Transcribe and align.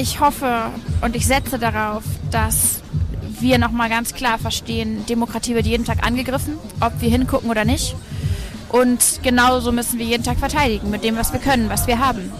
ich 0.00 0.18
hoffe 0.18 0.70
und 1.02 1.14
ich 1.14 1.26
setze 1.26 1.58
darauf, 1.58 2.02
dass 2.30 2.80
wir 3.38 3.58
nochmal 3.58 3.90
ganz 3.90 4.14
klar 4.14 4.38
verstehen, 4.38 5.04
Demokratie 5.06 5.54
wird 5.54 5.66
jeden 5.66 5.84
Tag 5.84 6.06
angegriffen, 6.06 6.58
ob 6.80 6.92
wir 7.00 7.10
hingucken 7.10 7.50
oder 7.50 7.66
nicht. 7.66 7.94
Und 8.70 9.20
genauso 9.22 9.72
müssen 9.72 9.98
wir 9.98 10.06
jeden 10.06 10.24
Tag 10.24 10.38
verteidigen 10.38 10.90
mit 10.90 11.04
dem, 11.04 11.16
was 11.16 11.32
wir 11.32 11.40
können, 11.40 11.68
was 11.68 11.86
wir 11.86 11.98
haben. 11.98 12.32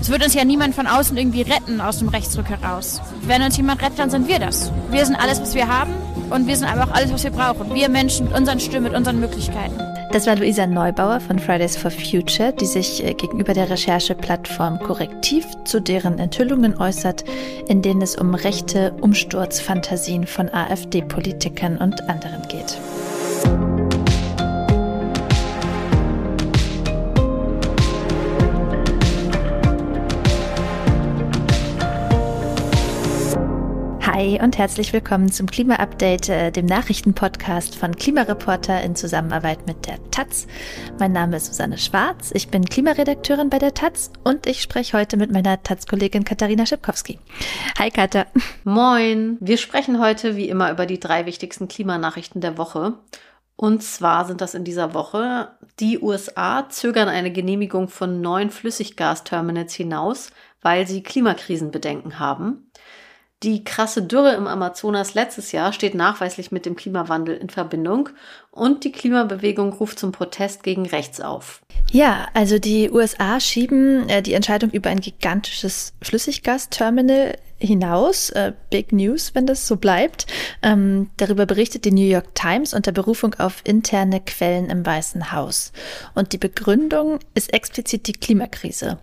Es 0.00 0.10
wird 0.10 0.24
uns 0.24 0.34
ja 0.34 0.44
niemand 0.44 0.74
von 0.74 0.86
außen 0.86 1.16
irgendwie 1.16 1.42
retten 1.42 1.80
aus 1.80 2.00
dem 2.00 2.08
Rechtsruck 2.08 2.48
heraus. 2.48 3.00
Wenn 3.22 3.42
uns 3.42 3.56
jemand 3.56 3.82
rettet, 3.82 4.00
dann 4.00 4.10
sind 4.10 4.26
wir 4.26 4.40
das. 4.40 4.72
Wir 4.90 5.06
sind 5.06 5.16
alles, 5.16 5.40
was 5.40 5.54
wir 5.54 5.68
haben 5.68 5.92
und 6.30 6.48
wir 6.48 6.56
sind 6.56 6.68
aber 6.68 6.90
auch 6.90 6.94
alles, 6.94 7.12
was 7.12 7.22
wir 7.22 7.30
brauchen. 7.30 7.72
Wir 7.72 7.88
Menschen 7.88 8.26
mit 8.26 8.36
unseren 8.36 8.58
Stimmen, 8.58 8.84
mit 8.84 8.94
unseren 8.94 9.20
Möglichkeiten. 9.20 9.85
Das 10.16 10.26
war 10.26 10.36
Luisa 10.36 10.66
Neubauer 10.66 11.20
von 11.20 11.38
Fridays 11.38 11.76
for 11.76 11.90
Future, 11.90 12.50
die 12.50 12.64
sich 12.64 13.04
äh, 13.04 13.12
gegenüber 13.12 13.52
der 13.52 13.68
Rechercheplattform 13.68 14.78
Korrektiv 14.78 15.44
zu 15.66 15.78
deren 15.78 16.18
Enthüllungen 16.18 16.80
äußert, 16.80 17.22
in 17.68 17.82
denen 17.82 18.00
es 18.00 18.16
um 18.16 18.34
rechte 18.34 18.94
Umsturzfantasien 19.02 20.26
von 20.26 20.48
AfD-Politikern 20.48 21.76
und 21.76 22.08
anderen 22.08 22.48
geht. 22.48 22.78
Hi 34.16 34.40
und 34.42 34.56
herzlich 34.56 34.94
willkommen 34.94 35.30
zum 35.30 35.46
Klima-Update, 35.46 36.30
äh, 36.30 36.50
dem 36.50 36.64
Nachrichtenpodcast 36.64 37.76
von 37.76 37.94
Klimareporter 37.94 38.80
in 38.80 38.96
Zusammenarbeit 38.96 39.66
mit 39.66 39.86
der 39.86 39.98
Taz. 40.10 40.46
Mein 40.98 41.12
Name 41.12 41.36
ist 41.36 41.48
Susanne 41.48 41.76
Schwarz, 41.76 42.30
ich 42.32 42.48
bin 42.48 42.64
Klimaredakteurin 42.64 43.50
bei 43.50 43.58
der 43.58 43.74
Taz 43.74 44.10
und 44.24 44.46
ich 44.46 44.62
spreche 44.62 44.96
heute 44.96 45.18
mit 45.18 45.32
meiner 45.32 45.62
Taz-Kollegin 45.62 46.24
Katharina 46.24 46.64
Schipkowski. 46.64 47.18
Hi 47.78 47.90
Katha. 47.90 48.24
Moin. 48.64 49.36
Wir 49.40 49.58
sprechen 49.58 50.00
heute 50.00 50.34
wie 50.34 50.48
immer 50.48 50.70
über 50.70 50.86
die 50.86 50.98
drei 50.98 51.26
wichtigsten 51.26 51.68
Klimanachrichten 51.68 52.40
der 52.40 52.56
Woche. 52.56 52.94
Und 53.54 53.82
zwar 53.82 54.24
sind 54.24 54.40
das 54.40 54.54
in 54.54 54.64
dieser 54.64 54.94
Woche, 54.94 55.50
die 55.78 55.98
USA 55.98 56.70
zögern 56.70 57.08
eine 57.08 57.32
Genehmigung 57.32 57.88
von 57.88 58.22
neuen 58.22 58.50
Flüssiggasterminals 58.50 59.74
hinaus, 59.74 60.30
weil 60.62 60.86
sie 60.86 61.02
Klimakrisenbedenken 61.02 62.18
haben. 62.18 62.65
Die 63.46 63.62
krasse 63.62 64.02
Dürre 64.02 64.34
im 64.34 64.48
Amazonas 64.48 65.14
letztes 65.14 65.52
Jahr 65.52 65.72
steht 65.72 65.94
nachweislich 65.94 66.50
mit 66.50 66.66
dem 66.66 66.74
Klimawandel 66.74 67.36
in 67.36 67.48
Verbindung 67.48 68.08
und 68.56 68.84
die 68.84 68.92
Klimabewegung 68.92 69.72
ruft 69.74 69.98
zum 69.98 70.12
Protest 70.12 70.62
gegen 70.62 70.86
rechts 70.86 71.20
auf. 71.20 71.60
Ja, 71.90 72.28
also 72.34 72.58
die 72.58 72.90
USA 72.90 73.38
schieben 73.38 74.08
äh, 74.08 74.22
die 74.22 74.32
Entscheidung 74.32 74.70
über 74.70 74.90
ein 74.90 75.00
gigantisches 75.00 75.92
Flüssiggasterminal 76.02 77.36
hinaus. 77.58 78.30
Äh, 78.30 78.52
Big 78.70 78.92
News, 78.92 79.34
wenn 79.34 79.46
das 79.46 79.66
so 79.66 79.76
bleibt. 79.76 80.26
Ähm, 80.62 81.10
darüber 81.16 81.46
berichtet 81.46 81.84
die 81.84 81.92
New 81.92 82.06
York 82.06 82.34
Times 82.34 82.74
unter 82.74 82.92
Berufung 82.92 83.34
auf 83.34 83.60
interne 83.64 84.20
Quellen 84.20 84.70
im 84.70 84.84
Weißen 84.84 85.32
Haus. 85.32 85.72
Und 86.14 86.32
die 86.32 86.38
Begründung 86.38 87.18
ist 87.34 87.52
explizit 87.52 88.06
die 88.06 88.12
Klimakrise. 88.12 88.98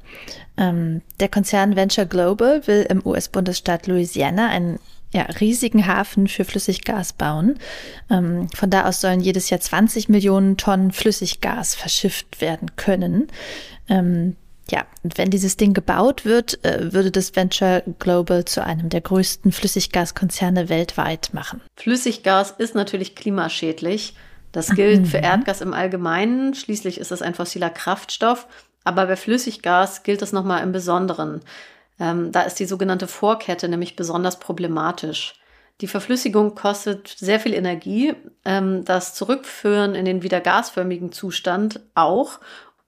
Ähm, 0.58 1.02
der 1.20 1.30
Konzern 1.30 1.76
Venture 1.76 2.06
Global 2.06 2.66
will 2.68 2.86
im 2.90 3.06
US-Bundesstaat 3.06 3.88
Louisiana 3.88 4.50
einen 4.50 4.80
ja, 5.14 5.24
riesigen 5.40 5.88
Hafen 5.88 6.28
für 6.28 6.44
Flüssiggas 6.44 7.14
bauen. 7.14 7.58
Ähm, 8.10 8.50
von 8.50 8.70
da 8.70 8.86
aus 8.86 9.00
sollen 9.00 9.22
jedes 9.22 9.50
Jahr 9.50 9.60
20 9.62 10.10
Millionen 10.10 10.58
Tonnen 10.58 10.92
Flüssiggas 10.92 11.76
verschifft 11.76 12.42
werden 12.42 12.76
können. 12.76 13.28
Ähm, 13.88 14.36
ja, 14.72 14.86
und 15.04 15.18
wenn 15.18 15.30
dieses 15.30 15.58
Ding 15.58 15.74
gebaut 15.74 16.26
wird, 16.26 16.64
äh, 16.66 16.94
würde 16.94 17.12
das 17.12 17.36
Venture 17.36 17.84
Global 18.00 18.46
zu 18.46 18.64
einem 18.64 18.90
der 18.90 19.02
größten 19.02 19.52
Flüssiggaskonzerne 19.52 20.70
weltweit 20.70 21.30
machen. 21.34 21.62
Flüssiggas 21.76 22.52
ist 22.52 22.74
natürlich 22.74 23.16
klimaschädlich. 23.16 24.16
Das 24.52 24.70
gilt 24.76 25.02
mhm. 25.02 25.06
für 25.06 25.18
Erdgas 25.18 25.62
im 25.62 25.74
Allgemeinen. 25.74 26.54
Schließlich 26.54 27.00
ist 27.00 27.12
es 27.12 27.22
ein 27.22 27.34
fossiler 27.34 27.70
Kraftstoff. 27.70 28.48
Aber 28.84 29.06
bei 29.06 29.16
Flüssiggas 29.16 30.04
gilt 30.04 30.22
das 30.22 30.32
nochmal 30.32 30.64
im 30.64 30.72
Besonderen. 30.72 31.42
Ähm, 32.04 32.34
da 32.34 32.42
ist 32.42 32.60
die 32.60 32.66
sogenannte 32.66 33.08
Vorkette 33.08 33.70
nämlich 33.70 33.96
besonders 33.96 34.38
problematisch. 34.38 35.36
Die 35.80 35.88
Verflüssigung 35.88 36.54
kostet 36.54 37.08
sehr 37.08 37.40
viel 37.40 37.54
Energie, 37.54 38.14
ähm, 38.44 38.84
das 38.84 39.16
Zurückführen 39.16 39.96
in 39.96 40.04
den 40.04 40.22
wieder 40.22 40.42
gasförmigen 40.42 41.14
Zustand 41.14 41.80
auch 41.96 42.42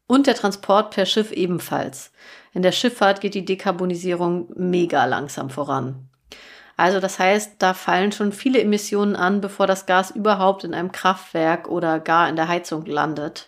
und 0.05 0.27
der 0.27 0.35
Transport 0.35 0.93
per 0.93 1.05
Schiff 1.05 1.31
ebenfalls. 1.31 2.11
In 2.53 2.61
der 2.61 2.73
Schifffahrt 2.73 3.21
geht 3.21 3.35
die 3.35 3.45
Dekarbonisierung 3.45 4.49
mega 4.53 5.05
langsam 5.05 5.49
voran. 5.49 6.09
Also 6.75 6.99
das 6.99 7.17
heißt, 7.17 7.55
da 7.59 7.73
fallen 7.73 8.11
schon 8.11 8.33
viele 8.33 8.59
Emissionen 8.59 9.15
an, 9.15 9.39
bevor 9.39 9.65
das 9.65 9.85
Gas 9.85 10.11
überhaupt 10.11 10.65
in 10.65 10.73
einem 10.73 10.91
Kraftwerk 10.91 11.69
oder 11.69 12.01
gar 12.01 12.27
in 12.27 12.35
der 12.35 12.49
Heizung 12.49 12.85
landet. 12.85 13.47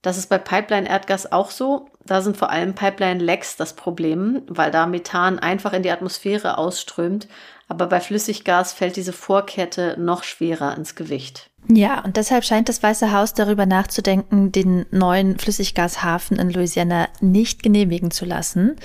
Das 0.00 0.16
ist 0.16 0.30
bei 0.30 0.38
Pipeline-Erdgas 0.38 1.32
auch 1.32 1.50
so. 1.50 1.90
Da 2.06 2.22
sind 2.22 2.36
vor 2.36 2.50
allem 2.50 2.74
Pipeline-Lecks 2.74 3.56
das 3.56 3.74
Problem, 3.74 4.42
weil 4.46 4.70
da 4.70 4.86
Methan 4.86 5.38
einfach 5.38 5.72
in 5.72 5.82
die 5.82 5.90
Atmosphäre 5.90 6.56
ausströmt. 6.56 7.26
Aber 7.68 7.86
bei 7.86 8.00
Flüssiggas 8.00 8.72
fällt 8.72 8.96
diese 8.96 9.12
Vorkette 9.12 9.96
noch 9.98 10.22
schwerer 10.22 10.76
ins 10.76 10.94
Gewicht. 10.94 11.50
Ja, 11.68 12.04
und 12.04 12.16
deshalb 12.16 12.44
scheint 12.44 12.68
das 12.68 12.82
Weiße 12.82 13.10
Haus 13.12 13.34
darüber 13.34 13.66
nachzudenken, 13.66 14.52
den 14.52 14.86
neuen 14.92 15.36
Flüssiggashafen 15.36 16.38
in 16.38 16.50
Louisiana 16.50 17.08
nicht 17.20 17.64
genehmigen 17.64 18.12
zu 18.12 18.24
lassen. 18.24 18.76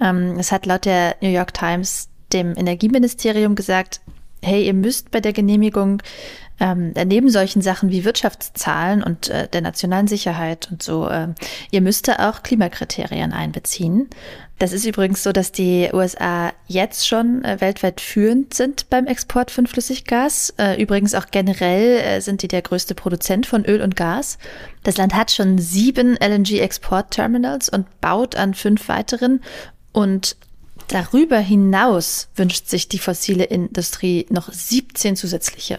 Ähm, 0.00 0.36
es 0.38 0.52
hat 0.52 0.66
laut 0.66 0.84
der 0.84 1.16
New 1.20 1.30
York 1.30 1.52
Times 1.52 2.10
dem 2.32 2.56
Energieministerium 2.56 3.56
gesagt, 3.56 4.00
hey, 4.40 4.64
ihr 4.64 4.74
müsst 4.74 5.10
bei 5.10 5.20
der 5.20 5.32
Genehmigung 5.32 6.00
ähm, 6.60 6.92
neben 7.06 7.30
solchen 7.30 7.62
Sachen 7.62 7.90
wie 7.90 8.04
Wirtschaftszahlen 8.04 9.02
und 9.02 9.28
äh, 9.28 9.48
der 9.48 9.60
nationalen 9.60 10.08
Sicherheit 10.08 10.68
und 10.70 10.82
so, 10.82 11.08
äh, 11.08 11.28
ihr 11.70 11.80
müsst 11.80 12.08
da 12.08 12.28
auch 12.28 12.42
Klimakriterien 12.42 13.32
einbeziehen. 13.32 14.08
Das 14.58 14.72
ist 14.72 14.84
übrigens 14.84 15.22
so, 15.22 15.30
dass 15.30 15.52
die 15.52 15.88
USA 15.92 16.52
jetzt 16.66 17.06
schon 17.06 17.44
äh, 17.44 17.60
weltweit 17.60 18.00
führend 18.00 18.54
sind 18.54 18.90
beim 18.90 19.06
Export 19.06 19.52
von 19.52 19.68
Flüssiggas. 19.68 20.52
Äh, 20.58 20.82
übrigens 20.82 21.14
auch 21.14 21.26
generell 21.30 21.98
äh, 21.98 22.20
sind 22.20 22.42
die 22.42 22.48
der 22.48 22.62
größte 22.62 22.96
Produzent 22.96 23.46
von 23.46 23.64
Öl 23.64 23.80
und 23.80 23.94
Gas. 23.94 24.36
Das 24.82 24.96
Land 24.96 25.14
hat 25.14 25.30
schon 25.30 25.58
sieben 25.58 26.16
LNG-Export-Terminals 26.16 27.68
und 27.68 28.00
baut 28.00 28.34
an 28.34 28.54
fünf 28.54 28.88
weiteren. 28.88 29.42
Und 29.92 30.36
darüber 30.88 31.38
hinaus 31.38 32.28
wünscht 32.34 32.68
sich 32.68 32.88
die 32.88 32.98
fossile 32.98 33.44
Industrie 33.44 34.26
noch 34.30 34.52
17 34.52 35.16
zusätzliche. 35.16 35.78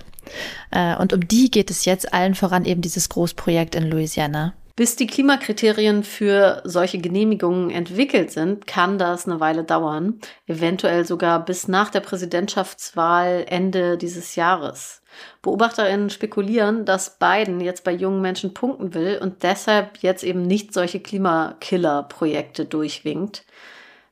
Äh, 0.71 0.95
und 0.97 1.13
um 1.13 1.27
die 1.27 1.51
geht 1.51 1.71
es 1.71 1.85
jetzt 1.85 2.13
allen 2.13 2.35
voran 2.35 2.65
eben 2.65 2.81
dieses 2.81 3.09
Großprojekt 3.09 3.75
in 3.75 3.89
Louisiana. 3.89 4.53
Bis 4.79 4.95
die 4.95 5.07
Klimakriterien 5.07 6.05
für 6.05 6.61
solche 6.63 6.99
Genehmigungen 6.99 7.69
entwickelt 7.69 8.31
sind, 8.31 8.65
kann 8.65 8.97
das 8.97 9.27
eine 9.27 9.41
Weile 9.41 9.65
dauern, 9.65 10.21
eventuell 10.47 11.05
sogar 11.05 11.43
bis 11.43 11.67
nach 11.67 11.89
der 11.89 11.99
Präsidentschaftswahl 11.99 13.43
Ende 13.49 13.97
dieses 13.97 14.37
Jahres. 14.37 15.01
Beobachterinnen 15.41 16.09
spekulieren, 16.09 16.85
dass 16.85 17.19
Biden 17.19 17.59
jetzt 17.59 17.83
bei 17.83 17.91
jungen 17.91 18.21
Menschen 18.21 18.53
punkten 18.53 18.93
will 18.93 19.19
und 19.21 19.43
deshalb 19.43 19.97
jetzt 19.97 20.23
eben 20.23 20.43
nicht 20.43 20.73
solche 20.73 21.01
Klimakiller-Projekte 21.01 22.63
durchwinkt. 22.63 23.43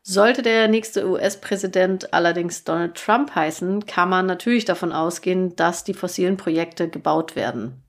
Sollte 0.09 0.41
der 0.41 0.69
nächste 0.69 1.06
US-Präsident 1.06 2.13
allerdings 2.13 2.63
Donald 2.63 2.95
Trump 2.95 3.35
heißen, 3.35 3.85
kann 3.88 4.07
man 4.07 4.25
natürlich 4.25 4.63
davon 4.63 4.94
ausgehen, 4.94 5.53
dass 5.57 5.84
die 5.84 5.94
fossilen 5.94 6.38
Projekte 6.38 6.88
gebaut 6.88 7.35
werden. 7.35 7.84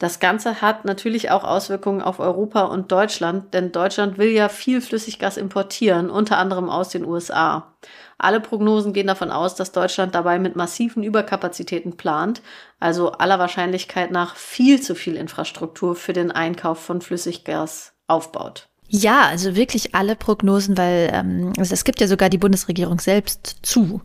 Das 0.00 0.18
Ganze 0.18 0.60
hat 0.60 0.84
natürlich 0.84 1.30
auch 1.30 1.44
Auswirkungen 1.44 2.02
auf 2.02 2.18
Europa 2.18 2.62
und 2.62 2.90
Deutschland, 2.90 3.54
denn 3.54 3.70
Deutschland 3.70 4.18
will 4.18 4.30
ja 4.30 4.48
viel 4.48 4.80
Flüssiggas 4.80 5.36
importieren, 5.36 6.10
unter 6.10 6.38
anderem 6.38 6.68
aus 6.68 6.88
den 6.88 7.04
USA. 7.04 7.72
Alle 8.18 8.40
Prognosen 8.40 8.92
gehen 8.92 9.06
davon 9.06 9.30
aus, 9.30 9.54
dass 9.54 9.70
Deutschland 9.70 10.16
dabei 10.16 10.40
mit 10.40 10.56
massiven 10.56 11.04
Überkapazitäten 11.04 11.96
plant, 11.96 12.42
also 12.80 13.12
aller 13.12 13.38
Wahrscheinlichkeit 13.38 14.10
nach 14.10 14.34
viel 14.34 14.82
zu 14.82 14.96
viel 14.96 15.14
Infrastruktur 15.14 15.94
für 15.94 16.12
den 16.12 16.32
Einkauf 16.32 16.80
von 16.80 17.00
Flüssiggas 17.00 17.92
aufbaut. 18.08 18.68
Ja, 18.90 19.26
also 19.28 19.54
wirklich 19.54 19.94
alle 19.94 20.16
Prognosen, 20.16 20.78
weil 20.78 21.10
ähm, 21.12 21.52
also 21.58 21.74
es 21.74 21.84
gibt 21.84 22.00
ja 22.00 22.08
sogar 22.08 22.30
die 22.30 22.38
Bundesregierung 22.38 23.00
selbst 23.00 23.58
zu. 23.62 24.00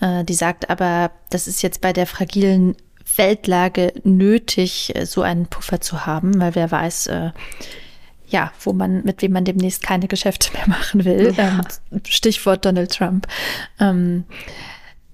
Äh, 0.00 0.24
die 0.24 0.34
sagt 0.34 0.68
aber, 0.68 1.10
das 1.30 1.46
ist 1.46 1.62
jetzt 1.62 1.80
bei 1.80 1.92
der 1.94 2.06
fragilen 2.06 2.76
Weltlage 3.16 3.94
nötig, 4.04 4.94
äh, 4.94 5.06
so 5.06 5.22
einen 5.22 5.46
Puffer 5.46 5.80
zu 5.80 6.04
haben, 6.04 6.38
weil 6.38 6.54
wer 6.54 6.70
weiß, 6.70 7.06
äh, 7.06 7.30
ja, 8.28 8.52
wo 8.60 8.72
man, 8.72 9.04
mit 9.04 9.22
wem 9.22 9.32
man 9.32 9.44
demnächst 9.44 9.82
keine 9.82 10.08
Geschäfte 10.08 10.52
mehr 10.52 10.66
machen 10.68 11.04
will. 11.04 11.32
Ja. 11.36 11.60
Ähm, 11.90 12.00
Stichwort 12.06 12.64
Donald 12.64 12.92
Trump. 12.92 13.26
Ähm, 13.80 14.24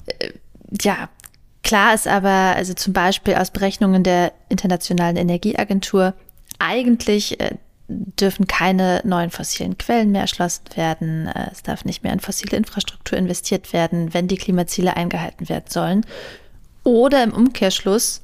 äh, 0.06 0.30
ja, 0.82 1.08
klar 1.62 1.94
ist 1.94 2.08
aber, 2.08 2.56
also 2.56 2.74
zum 2.74 2.92
Beispiel 2.92 3.34
aus 3.34 3.52
Berechnungen 3.52 4.02
der 4.02 4.32
Internationalen 4.48 5.16
Energieagentur, 5.16 6.14
eigentlich 6.58 7.38
äh, 7.40 7.56
dürfen 8.18 8.46
keine 8.46 9.00
neuen 9.04 9.30
fossilen 9.30 9.78
Quellen 9.78 10.10
mehr 10.12 10.22
erschlossen 10.22 10.64
werden. 10.74 11.26
Äh, 11.26 11.50
es 11.52 11.62
darf 11.62 11.84
nicht 11.84 12.02
mehr 12.02 12.12
in 12.12 12.20
fossile 12.20 12.56
Infrastruktur 12.56 13.18
investiert 13.18 13.72
werden, 13.72 14.14
wenn 14.14 14.28
die 14.28 14.36
Klimaziele 14.36 14.96
eingehalten 14.96 15.48
werden 15.48 15.66
sollen. 15.68 16.06
Oder 16.84 17.22
im 17.22 17.32
Umkehrschluss, 17.32 18.22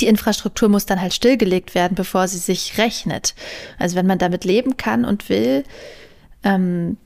die 0.00 0.06
Infrastruktur 0.06 0.68
muss 0.68 0.86
dann 0.86 1.00
halt 1.00 1.14
stillgelegt 1.14 1.74
werden, 1.74 1.94
bevor 1.94 2.28
sie 2.28 2.38
sich 2.38 2.78
rechnet. 2.78 3.34
Also 3.78 3.96
wenn 3.96 4.06
man 4.06 4.18
damit 4.18 4.44
leben 4.44 4.76
kann 4.76 5.04
und 5.04 5.28
will, 5.28 5.64
ähm, 6.42 6.96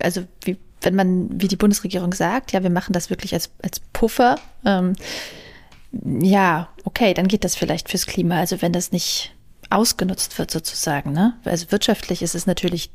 also 0.00 0.22
wie, 0.44 0.56
wenn 0.80 0.94
man, 0.94 1.28
wie 1.40 1.48
die 1.48 1.56
Bundesregierung 1.56 2.14
sagt, 2.14 2.52
ja, 2.52 2.62
wir 2.62 2.70
machen 2.70 2.92
das 2.92 3.10
wirklich 3.10 3.34
als, 3.34 3.50
als 3.62 3.80
Puffer, 3.92 4.36
ähm, 4.64 4.94
ja, 5.92 6.68
okay, 6.84 7.14
dann 7.14 7.28
geht 7.28 7.44
das 7.44 7.56
vielleicht 7.56 7.88
fürs 7.90 8.06
Klima. 8.06 8.38
Also 8.38 8.62
wenn 8.62 8.72
das 8.72 8.92
nicht 8.92 9.34
ausgenutzt 9.70 10.38
wird 10.38 10.50
sozusagen. 10.50 11.12
Ne? 11.12 11.34
Also 11.44 11.70
wirtschaftlich 11.70 12.22
ist 12.22 12.34
es 12.34 12.46
natürlich 12.46 12.90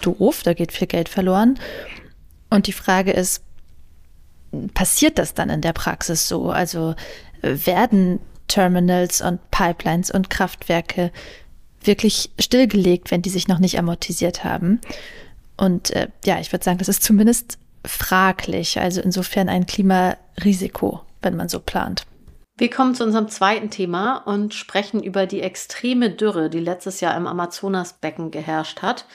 doof, 0.00 0.42
da 0.42 0.54
geht 0.54 0.72
viel 0.72 0.86
Geld 0.86 1.08
verloren. 1.08 1.58
Und 2.50 2.66
die 2.66 2.72
Frage 2.72 3.12
ist, 3.12 3.42
passiert 4.74 5.18
das 5.18 5.34
dann 5.34 5.50
in 5.50 5.62
der 5.62 5.72
Praxis 5.72 6.28
so? 6.28 6.50
Also 6.50 6.94
werden 7.40 8.20
Terminals 8.48 9.20
und 9.22 9.50
Pipelines 9.50 10.10
und 10.10 10.30
Kraftwerke 10.30 11.10
wirklich 11.82 12.30
stillgelegt, 12.38 13.10
wenn 13.10 13.22
die 13.22 13.30
sich 13.30 13.48
noch 13.48 13.58
nicht 13.58 13.78
amortisiert 13.78 14.44
haben? 14.44 14.80
Und 15.56 15.90
äh, 15.90 16.08
ja, 16.24 16.38
ich 16.40 16.52
würde 16.52 16.64
sagen, 16.64 16.78
das 16.78 16.88
ist 16.88 17.02
zumindest 17.02 17.58
fraglich. 17.84 18.78
Also 18.78 19.00
insofern 19.00 19.48
ein 19.48 19.66
Klimarisiko, 19.66 21.00
wenn 21.22 21.36
man 21.36 21.48
so 21.48 21.60
plant. 21.60 22.04
Wir 22.56 22.70
kommen 22.70 22.94
zu 22.94 23.04
unserem 23.04 23.28
zweiten 23.28 23.70
Thema 23.70 24.18
und 24.18 24.54
sprechen 24.54 25.02
über 25.02 25.26
die 25.26 25.40
extreme 25.40 26.10
Dürre, 26.10 26.50
die 26.50 26.60
letztes 26.60 27.00
Jahr 27.00 27.16
im 27.16 27.26
Amazonasbecken 27.26 28.30
geherrscht 28.30 28.82
hat. 28.82 29.06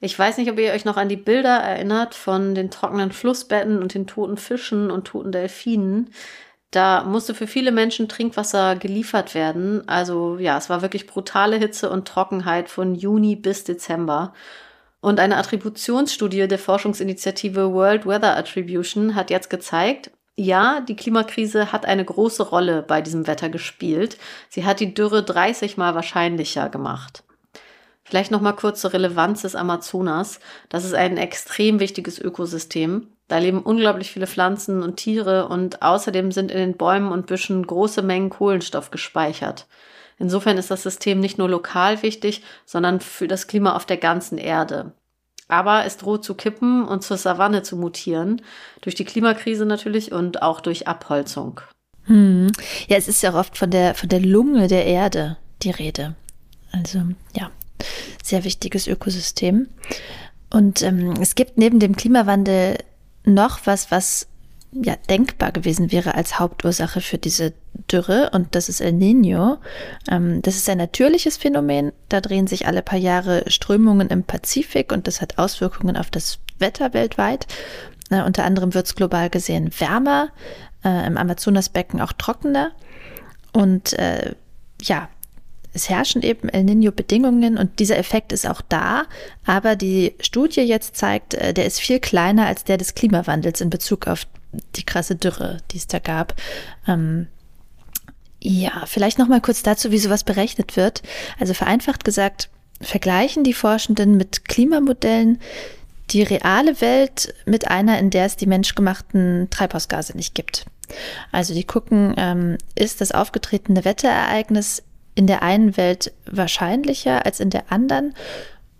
Ich 0.00 0.18
weiß 0.18 0.38
nicht, 0.38 0.50
ob 0.50 0.58
ihr 0.58 0.72
euch 0.72 0.84
noch 0.84 0.96
an 0.96 1.08
die 1.08 1.16
Bilder 1.16 1.56
erinnert 1.56 2.14
von 2.14 2.54
den 2.54 2.70
trockenen 2.70 3.12
Flussbetten 3.12 3.80
und 3.80 3.94
den 3.94 4.06
toten 4.06 4.38
Fischen 4.38 4.90
und 4.90 5.06
toten 5.06 5.30
Delfinen. 5.30 6.10
Da 6.70 7.04
musste 7.04 7.34
für 7.34 7.46
viele 7.46 7.72
Menschen 7.72 8.08
Trinkwasser 8.08 8.76
geliefert 8.76 9.34
werden. 9.34 9.86
Also 9.88 10.38
ja, 10.38 10.56
es 10.56 10.70
war 10.70 10.82
wirklich 10.82 11.06
brutale 11.06 11.56
Hitze 11.56 11.90
und 11.90 12.08
Trockenheit 12.08 12.68
von 12.68 12.94
Juni 12.94 13.36
bis 13.36 13.64
Dezember. 13.64 14.32
Und 15.00 15.20
eine 15.20 15.36
Attributionsstudie 15.36 16.46
der 16.48 16.58
Forschungsinitiative 16.58 17.72
World 17.72 18.06
Weather 18.06 18.36
Attribution 18.36 19.14
hat 19.14 19.30
jetzt 19.30 19.50
gezeigt, 19.50 20.10
ja, 20.40 20.80
die 20.80 20.96
Klimakrise 20.96 21.70
hat 21.70 21.84
eine 21.84 22.02
große 22.02 22.42
Rolle 22.42 22.82
bei 22.82 23.02
diesem 23.02 23.26
Wetter 23.26 23.50
gespielt. 23.50 24.16
Sie 24.48 24.64
hat 24.64 24.80
die 24.80 24.94
Dürre 24.94 25.22
30 25.22 25.76
mal 25.76 25.94
wahrscheinlicher 25.94 26.70
gemacht. 26.70 27.24
Vielleicht 28.04 28.30
noch 28.30 28.40
mal 28.40 28.54
kurz 28.54 28.80
zur 28.80 28.94
Relevanz 28.94 29.42
des 29.42 29.54
Amazonas. 29.54 30.40
Das 30.70 30.84
ist 30.84 30.94
ein 30.94 31.18
extrem 31.18 31.78
wichtiges 31.78 32.18
Ökosystem. 32.18 33.08
Da 33.28 33.36
leben 33.36 33.60
unglaublich 33.60 34.12
viele 34.12 34.26
Pflanzen 34.26 34.82
und 34.82 34.96
Tiere 34.96 35.46
und 35.46 35.82
außerdem 35.82 36.32
sind 36.32 36.50
in 36.50 36.56
den 36.56 36.76
Bäumen 36.76 37.12
und 37.12 37.26
Büschen 37.26 37.66
große 37.66 38.00
Mengen 38.00 38.30
Kohlenstoff 38.30 38.90
gespeichert. 38.90 39.66
Insofern 40.18 40.56
ist 40.56 40.70
das 40.70 40.82
System 40.82 41.20
nicht 41.20 41.36
nur 41.36 41.50
lokal 41.50 42.02
wichtig, 42.02 42.42
sondern 42.64 43.00
für 43.00 43.28
das 43.28 43.46
Klima 43.46 43.76
auf 43.76 43.84
der 43.84 43.98
ganzen 43.98 44.38
Erde. 44.38 44.92
Aber 45.50 45.84
es 45.84 45.96
droht 45.96 46.24
zu 46.24 46.34
kippen 46.34 46.84
und 46.86 47.02
zur 47.02 47.16
Savanne 47.16 47.62
zu 47.62 47.76
mutieren. 47.76 48.40
Durch 48.80 48.94
die 48.94 49.04
Klimakrise 49.04 49.66
natürlich 49.66 50.12
und 50.12 50.42
auch 50.42 50.60
durch 50.60 50.86
Abholzung. 50.86 51.60
Hm. 52.04 52.50
Ja, 52.88 52.96
es 52.96 53.08
ist 53.08 53.22
ja 53.22 53.34
oft 53.34 53.58
von 53.58 53.70
der, 53.70 53.94
von 53.94 54.08
der 54.08 54.20
Lunge 54.20 54.68
der 54.68 54.86
Erde 54.86 55.36
die 55.62 55.70
Rede. 55.70 56.14
Also, 56.72 57.02
ja, 57.36 57.50
sehr 58.22 58.44
wichtiges 58.44 58.86
Ökosystem. 58.86 59.68
Und 60.50 60.82
ähm, 60.82 61.14
es 61.20 61.34
gibt 61.34 61.58
neben 61.58 61.78
dem 61.78 61.96
Klimawandel 61.96 62.78
noch 63.24 63.60
was, 63.64 63.90
was 63.90 64.28
ja 64.72 64.96
denkbar 65.08 65.52
gewesen 65.52 65.90
wäre 65.90 66.14
als 66.14 66.38
Hauptursache 66.38 67.00
für 67.00 67.18
diese 67.18 67.52
Dürre 67.90 68.30
und 68.32 68.54
das 68.54 68.68
ist 68.68 68.80
El 68.80 68.92
Nino. 68.92 69.58
Ähm, 70.10 70.42
das 70.42 70.56
ist 70.56 70.68
ein 70.68 70.78
natürliches 70.78 71.36
Phänomen. 71.36 71.92
Da 72.08 72.20
drehen 72.20 72.46
sich 72.46 72.66
alle 72.66 72.82
paar 72.82 72.98
Jahre 72.98 73.44
Strömungen 73.48 74.08
im 74.08 74.24
Pazifik 74.24 74.92
und 74.92 75.06
das 75.06 75.20
hat 75.20 75.38
Auswirkungen 75.38 75.96
auf 75.96 76.10
das 76.10 76.38
Wetter 76.58 76.94
weltweit. 76.94 77.46
Äh, 78.10 78.22
unter 78.22 78.44
anderem 78.44 78.74
wird 78.74 78.86
es 78.86 78.94
global 78.94 79.28
gesehen 79.28 79.70
wärmer, 79.78 80.28
äh, 80.84 81.06
im 81.06 81.16
Amazonasbecken 81.16 82.00
auch 82.00 82.12
trockener 82.12 82.72
und 83.52 83.92
äh, 83.94 84.34
ja, 84.82 85.08
es 85.72 85.88
herrschen 85.88 86.22
eben 86.22 86.48
El 86.48 86.64
Nino-Bedingungen 86.64 87.56
und 87.56 87.78
dieser 87.78 87.96
Effekt 87.96 88.32
ist 88.32 88.48
auch 88.48 88.60
da, 88.60 89.04
aber 89.46 89.76
die 89.76 90.14
Studie 90.20 90.62
jetzt 90.62 90.96
zeigt, 90.96 91.34
äh, 91.34 91.54
der 91.54 91.66
ist 91.66 91.80
viel 91.80 92.00
kleiner 92.00 92.46
als 92.46 92.64
der 92.64 92.76
des 92.76 92.94
Klimawandels 92.94 93.60
in 93.60 93.70
Bezug 93.70 94.06
auf 94.08 94.26
die 94.76 94.84
krasse 94.84 95.16
Dürre, 95.16 95.58
die 95.70 95.76
es 95.76 95.86
da 95.86 95.98
gab. 95.98 96.34
Ähm, 96.86 97.26
ja, 98.42 98.84
vielleicht 98.86 99.18
noch 99.18 99.28
mal 99.28 99.40
kurz 99.40 99.62
dazu, 99.62 99.90
wie 99.90 99.98
sowas 99.98 100.24
berechnet 100.24 100.76
wird. 100.76 101.02
Also 101.38 101.54
vereinfacht 101.54 102.04
gesagt, 102.04 102.48
vergleichen 102.80 103.44
die 103.44 103.52
Forschenden 103.52 104.16
mit 104.16 104.46
Klimamodellen 104.46 105.40
die 106.10 106.22
reale 106.22 106.80
Welt 106.80 107.34
mit 107.44 107.68
einer, 107.68 107.98
in 107.98 108.10
der 108.10 108.24
es 108.24 108.36
die 108.36 108.46
menschgemachten 108.46 109.48
Treibhausgase 109.50 110.16
nicht 110.16 110.34
gibt. 110.34 110.66
Also 111.30 111.54
die 111.54 111.64
gucken, 111.64 112.14
ähm, 112.16 112.58
ist 112.74 113.00
das 113.00 113.12
aufgetretene 113.12 113.84
Wetterereignis 113.84 114.82
in 115.14 115.26
der 115.26 115.42
einen 115.42 115.76
Welt 115.76 116.12
wahrscheinlicher 116.26 117.24
als 117.26 117.40
in 117.40 117.50
der 117.50 117.70
anderen 117.70 118.14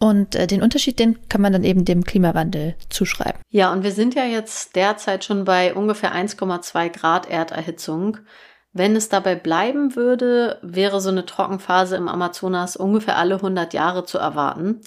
und 0.00 0.34
äh, 0.34 0.46
den 0.46 0.62
Unterschied, 0.62 0.98
den 0.98 1.28
kann 1.28 1.42
man 1.42 1.52
dann 1.52 1.62
eben 1.62 1.84
dem 1.84 2.04
Klimawandel 2.04 2.74
zuschreiben. 2.88 3.40
Ja, 3.50 3.70
und 3.72 3.84
wir 3.84 3.92
sind 3.92 4.14
ja 4.14 4.24
jetzt 4.24 4.74
derzeit 4.74 5.24
schon 5.24 5.44
bei 5.44 5.74
ungefähr 5.74 6.14
1,2 6.14 6.88
Grad 6.88 7.28
Erderhitzung. 7.28 8.16
Wenn 8.72 8.96
es 8.96 9.08
dabei 9.08 9.34
bleiben 9.34 9.96
würde, 9.96 10.58
wäre 10.62 11.00
so 11.00 11.10
eine 11.10 11.26
Trockenphase 11.26 11.96
im 11.96 12.08
Amazonas 12.08 12.76
ungefähr 12.76 13.18
alle 13.18 13.36
100 13.36 13.74
Jahre 13.74 14.04
zu 14.04 14.18
erwarten. 14.18 14.80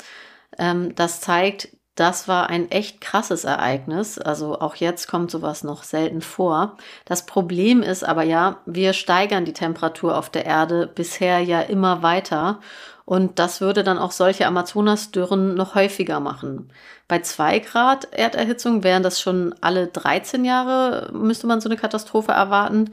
Ähm, 0.58 0.96
das 0.96 1.22
zeigt, 1.22 1.70
das 1.96 2.28
war 2.28 2.50
ein 2.50 2.72
echt 2.72 3.02
krasses 3.02 3.44
Ereignis. 3.44 4.18
Also 4.18 4.60
auch 4.60 4.76
jetzt 4.76 5.08
kommt 5.08 5.30
sowas 5.30 5.64
noch 5.64 5.84
selten 5.84 6.22
vor. 6.22 6.78
Das 7.06 7.26
Problem 7.26 7.84
ist 7.84 8.04
aber 8.04 8.24
ja, 8.24 8.58
wir 8.66 8.94
steigern 8.94 9.46
die 9.46 9.54
Temperatur 9.54 10.18
auf 10.18 10.30
der 10.30 10.46
Erde 10.46 10.88
bisher 10.88 11.40
ja 11.40 11.62
immer 11.62 12.02
weiter. 12.02 12.60
Und 13.06 13.38
das 13.38 13.62
würde 13.62 13.84
dann 13.84 13.98
auch 14.00 14.12
solche 14.12 14.48
Amazonasdürren 14.48 15.56
noch 15.56 15.76
häufiger 15.76 16.20
machen. 16.20 16.72
Bei 17.08 17.20
zwei 17.20 17.60
Grad 17.60 18.08
Erderhitzung 18.14 18.84
wären 18.84 19.04
das 19.04 19.20
schon 19.20 19.54
alle 19.62 19.88
13 19.88 20.46
Jahre, 20.46 21.12
müsste 21.14 21.48
man 21.48 21.62
so 21.62 21.68
eine 21.70 21.78
Katastrophe 21.78 22.32
erwarten. 22.32 22.92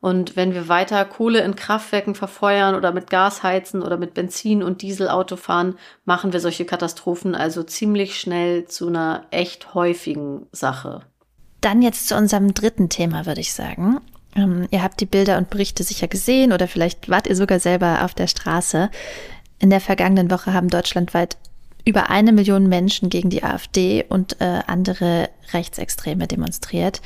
Und 0.00 0.34
wenn 0.34 0.54
wir 0.54 0.68
weiter 0.68 1.04
Kohle 1.04 1.40
in 1.40 1.56
Kraftwerken 1.56 2.14
verfeuern 2.14 2.74
oder 2.74 2.92
mit 2.92 3.10
Gas 3.10 3.42
heizen 3.42 3.82
oder 3.82 3.98
mit 3.98 4.14
Benzin- 4.14 4.62
und 4.62 4.80
Dieselauto 4.80 5.36
fahren, 5.36 5.76
machen 6.06 6.32
wir 6.32 6.40
solche 6.40 6.64
Katastrophen 6.64 7.34
also 7.34 7.62
ziemlich 7.62 8.18
schnell 8.18 8.64
zu 8.64 8.88
einer 8.88 9.26
echt 9.30 9.74
häufigen 9.74 10.46
Sache. 10.52 11.02
Dann 11.60 11.82
jetzt 11.82 12.08
zu 12.08 12.16
unserem 12.16 12.54
dritten 12.54 12.88
Thema, 12.88 13.26
würde 13.26 13.42
ich 13.42 13.52
sagen. 13.52 14.00
Ähm, 14.34 14.66
ihr 14.70 14.82
habt 14.82 15.00
die 15.00 15.06
Bilder 15.06 15.36
und 15.36 15.50
Berichte 15.50 15.82
sicher 15.82 16.08
gesehen 16.08 16.52
oder 16.52 16.66
vielleicht 16.66 17.10
wart 17.10 17.26
ihr 17.26 17.36
sogar 17.36 17.60
selber 17.60 18.04
auf 18.04 18.14
der 18.14 18.26
Straße. 18.26 18.90
In 19.58 19.68
der 19.68 19.80
vergangenen 19.80 20.30
Woche 20.30 20.54
haben 20.54 20.68
deutschlandweit 20.68 21.36
über 21.84 22.10
eine 22.10 22.32
Million 22.32 22.68
Menschen 22.68 23.10
gegen 23.10 23.30
die 23.30 23.42
AfD 23.42 24.04
und 24.08 24.40
äh, 24.40 24.60
andere 24.66 25.28
Rechtsextreme 25.52 26.26
demonstriert. 26.26 27.00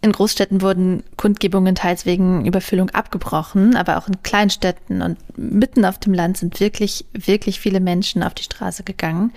In 0.00 0.12
Großstädten 0.12 0.62
wurden 0.62 1.02
Kundgebungen 1.16 1.74
teils 1.74 2.06
wegen 2.06 2.46
Überfüllung 2.46 2.90
abgebrochen, 2.90 3.74
aber 3.74 3.98
auch 3.98 4.06
in 4.06 4.22
Kleinstädten 4.22 5.02
und 5.02 5.18
mitten 5.36 5.84
auf 5.84 5.98
dem 5.98 6.14
Land 6.14 6.38
sind 6.38 6.60
wirklich, 6.60 7.04
wirklich 7.12 7.58
viele 7.58 7.80
Menschen 7.80 8.22
auf 8.22 8.34
die 8.34 8.44
Straße 8.44 8.84
gegangen. 8.84 9.32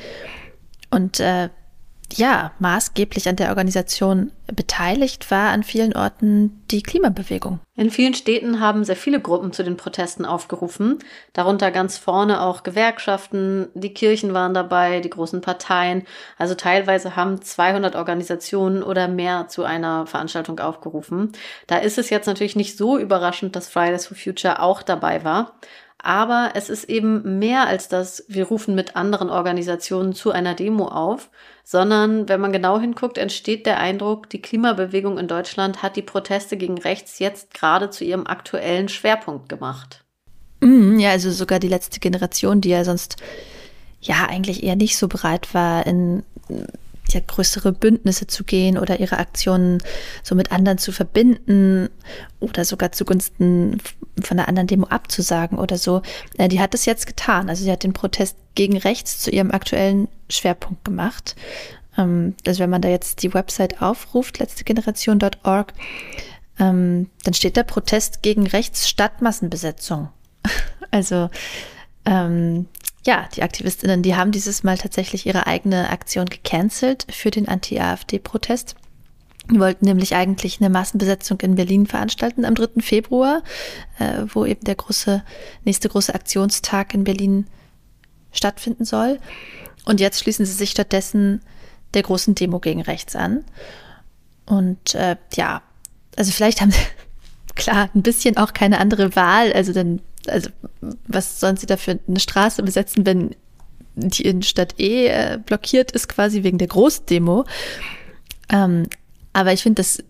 Und 0.91 1.19
äh, 1.19 1.49
ja, 2.13 2.51
maßgeblich 2.59 3.27
an 3.27 3.35
der 3.35 3.49
Organisation 3.49 4.31
beteiligt 4.47 5.31
war 5.31 5.49
an 5.49 5.63
vielen 5.63 5.95
Orten 5.95 6.61
die 6.71 6.83
Klimabewegung. 6.83 7.59
In 7.75 7.89
vielen 7.89 8.13
Städten 8.13 8.59
haben 8.59 8.83
sehr 8.83 8.95
viele 8.95 9.19
Gruppen 9.21 9.53
zu 9.53 9.63
den 9.63 9.77
Protesten 9.77 10.25
aufgerufen, 10.25 10.99
darunter 11.33 11.71
ganz 11.71 11.97
vorne 11.97 12.41
auch 12.41 12.63
Gewerkschaften, 12.63 13.69
die 13.73 13.93
Kirchen 13.93 14.33
waren 14.33 14.53
dabei, 14.53 14.99
die 14.99 15.09
großen 15.09 15.41
Parteien. 15.41 16.03
Also 16.37 16.53
teilweise 16.53 17.15
haben 17.15 17.41
200 17.41 17.95
Organisationen 17.95 18.83
oder 18.83 19.07
mehr 19.07 19.47
zu 19.47 19.63
einer 19.63 20.05
Veranstaltung 20.05 20.59
aufgerufen. 20.59 21.31
Da 21.67 21.77
ist 21.77 21.97
es 21.97 22.09
jetzt 22.09 22.27
natürlich 22.27 22.55
nicht 22.55 22.77
so 22.77 22.97
überraschend, 22.97 23.55
dass 23.55 23.69
Fridays 23.69 24.07
for 24.07 24.17
Future 24.17 24.61
auch 24.61 24.83
dabei 24.83 25.23
war. 25.23 25.53
Aber 26.03 26.51
es 26.55 26.69
ist 26.69 26.85
eben 26.85 27.37
mehr 27.37 27.67
als 27.67 27.87
das, 27.87 28.25
wir 28.27 28.47
rufen 28.47 28.73
mit 28.73 28.95
anderen 28.95 29.29
Organisationen 29.29 30.13
zu 30.13 30.31
einer 30.31 30.55
Demo 30.55 30.87
auf, 30.87 31.29
sondern 31.63 32.27
wenn 32.27 32.41
man 32.41 32.51
genau 32.51 32.79
hinguckt, 32.79 33.19
entsteht 33.19 33.67
der 33.67 33.79
Eindruck, 33.79 34.27
die 34.29 34.41
Klimabewegung 34.41 35.19
in 35.19 35.27
Deutschland 35.27 35.83
hat 35.83 35.95
die 35.95 36.01
Proteste 36.01 36.57
gegen 36.57 36.79
rechts 36.79 37.19
jetzt 37.19 37.53
gerade 37.53 37.91
zu 37.91 38.03
ihrem 38.03 38.25
aktuellen 38.25 38.89
Schwerpunkt 38.89 39.47
gemacht. 39.47 40.03
Mm, 40.61 40.97
ja, 40.97 41.11
also 41.11 41.29
sogar 41.29 41.59
die 41.59 41.67
letzte 41.67 41.99
Generation, 41.99 42.61
die 42.61 42.69
ja 42.69 42.83
sonst 42.83 43.17
ja 44.01 44.25
eigentlich 44.27 44.63
eher 44.63 44.75
nicht 44.75 44.97
so 44.97 45.07
bereit 45.07 45.53
war, 45.53 45.85
in 45.85 46.23
ja, 47.09 47.19
größere 47.25 47.71
Bündnisse 47.73 48.25
zu 48.25 48.43
gehen 48.43 48.77
oder 48.77 48.99
ihre 48.99 49.17
Aktionen 49.17 49.83
so 50.23 50.33
mit 50.33 50.51
anderen 50.51 50.77
zu 50.77 50.91
verbinden 50.91 51.89
oder 52.39 52.65
sogar 52.65 52.91
zugunsten 52.91 53.77
von 54.21 54.37
einer 54.37 54.47
anderen 54.47 54.67
Demo 54.67 54.87
abzusagen 54.87 55.57
oder 55.57 55.77
so. 55.77 56.01
Äh, 56.37 56.47
die 56.47 56.59
hat 56.59 56.73
das 56.73 56.85
jetzt 56.85 57.07
getan. 57.07 57.49
Also 57.49 57.63
sie 57.63 57.71
hat 57.71 57.83
den 57.83 57.93
Protest 57.93 58.37
gegen 58.55 58.77
rechts 58.77 59.19
zu 59.19 59.31
ihrem 59.31 59.51
aktuellen 59.51 60.07
Schwerpunkt 60.29 60.83
gemacht. 60.83 61.35
Ähm, 61.97 62.35
also 62.45 62.59
wenn 62.59 62.69
man 62.69 62.81
da 62.81 62.89
jetzt 62.89 63.23
die 63.23 63.33
Website 63.33 63.81
aufruft, 63.81 64.39
letztegeneration.org, 64.39 65.73
ähm, 66.59 67.09
dann 67.23 67.33
steht 67.33 67.57
da 67.57 67.63
Protest 67.63 68.21
gegen 68.21 68.47
rechts 68.47 68.87
statt 68.89 69.21
Massenbesetzung. 69.21 70.09
also 70.91 71.29
ähm, 72.05 72.67
ja, 73.05 73.27
die 73.35 73.41
Aktivistinnen, 73.41 74.03
die 74.03 74.15
haben 74.15 74.31
dieses 74.31 74.63
Mal 74.63 74.77
tatsächlich 74.77 75.25
ihre 75.25 75.47
eigene 75.47 75.89
Aktion 75.89 76.27
gecancelt 76.27 77.07
für 77.09 77.31
den 77.31 77.47
Anti-AfD-Protest. 77.47 78.75
Die 79.49 79.59
wollten 79.59 79.85
nämlich 79.85 80.15
eigentlich 80.15 80.59
eine 80.59 80.69
Massenbesetzung 80.69 81.39
in 81.41 81.55
Berlin 81.55 81.87
veranstalten 81.87 82.45
am 82.45 82.55
3. 82.55 82.81
Februar, 82.81 83.43
äh, 83.99 84.23
wo 84.27 84.45
eben 84.45 84.63
der 84.63 84.75
große, 84.75 85.23
nächste 85.65 85.89
große 85.89 86.13
Aktionstag 86.13 86.93
in 86.93 87.03
Berlin 87.03 87.47
stattfinden 88.31 88.85
soll. 88.85 89.19
Und 89.85 89.99
jetzt 89.99 90.19
schließen 90.19 90.45
sie 90.45 90.53
sich 90.53 90.71
stattdessen 90.71 91.41
der 91.93 92.03
großen 92.03 92.35
Demo 92.35 92.59
gegen 92.59 92.81
rechts 92.81 93.15
an. 93.15 93.43
Und 94.45 94.95
äh, 94.95 95.17
ja, 95.33 95.61
also 96.15 96.31
vielleicht 96.31 96.61
haben 96.61 96.71
sie 96.71 96.79
klar 97.55 97.89
ein 97.93 98.03
bisschen 98.03 98.37
auch 98.37 98.53
keine 98.53 98.79
andere 98.79 99.15
Wahl. 99.15 99.51
Also 99.53 99.73
dann 99.73 100.01
also 100.27 100.49
was 101.07 101.39
sollen 101.39 101.57
sie 101.57 101.65
da 101.65 101.77
für 101.77 101.99
eine 102.07 102.19
Straße 102.19 102.63
besetzen, 102.63 103.05
wenn 103.05 103.35
die 103.95 104.23
Innenstadt 104.23 104.79
eh 104.79 105.07
äh, 105.07 105.39
blockiert 105.43 105.91
ist, 105.91 106.07
quasi 106.07 106.43
wegen 106.43 106.57
der 106.57 106.67
Großdemo. 106.67 107.45
Ähm, 108.49 108.87
aber 109.33 109.53
ich 109.53 109.63
finde, 109.63 109.81
das 109.81 110.03